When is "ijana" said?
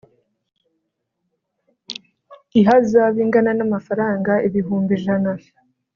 4.99-5.31